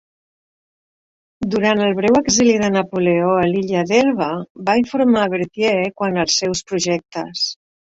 Durant 1.55 1.83
el 1.87 1.93
breu 1.99 2.17
exili 2.21 2.55
de 2.63 2.71
Napoleó 2.77 3.29
a 3.43 3.45
l'illa 3.53 3.85
d'Elba, 3.93 4.31
va 4.71 4.77
informar 4.83 5.29
Berthier 5.37 5.77
quant 6.01 6.21
als 6.25 6.43
seus 6.43 6.67
projectes. 6.73 7.49